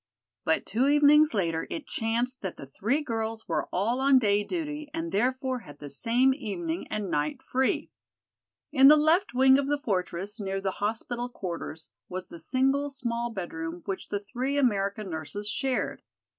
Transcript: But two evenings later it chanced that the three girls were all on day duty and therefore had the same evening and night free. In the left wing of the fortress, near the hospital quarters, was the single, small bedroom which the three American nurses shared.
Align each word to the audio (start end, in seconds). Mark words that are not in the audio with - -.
But 0.45 0.65
two 0.65 0.87
evenings 0.87 1.31
later 1.35 1.67
it 1.69 1.85
chanced 1.85 2.41
that 2.41 2.57
the 2.57 2.65
three 2.65 3.03
girls 3.03 3.47
were 3.47 3.67
all 3.71 3.99
on 3.99 4.17
day 4.17 4.43
duty 4.43 4.89
and 4.95 5.11
therefore 5.11 5.59
had 5.59 5.77
the 5.77 5.91
same 5.91 6.33
evening 6.33 6.87
and 6.87 7.11
night 7.11 7.43
free. 7.43 7.91
In 8.71 8.87
the 8.87 8.97
left 8.97 9.35
wing 9.35 9.59
of 9.59 9.67
the 9.67 9.77
fortress, 9.77 10.39
near 10.39 10.59
the 10.59 10.71
hospital 10.81 11.29
quarters, 11.29 11.91
was 12.09 12.29
the 12.29 12.39
single, 12.39 12.89
small 12.89 13.29
bedroom 13.29 13.83
which 13.85 14.09
the 14.09 14.19
three 14.19 14.57
American 14.57 15.07
nurses 15.11 15.47
shared. 15.47 16.01